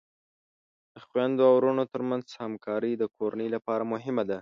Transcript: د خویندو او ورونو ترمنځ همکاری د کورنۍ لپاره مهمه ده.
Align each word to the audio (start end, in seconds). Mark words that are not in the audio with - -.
د 0.93 0.95
خویندو 1.05 1.43
او 1.49 1.53
ورونو 1.57 1.83
ترمنځ 1.93 2.25
همکاری 2.43 2.91
د 2.97 3.03
کورنۍ 3.15 3.47
لپاره 3.55 3.83
مهمه 3.93 4.23
ده. 4.29 4.37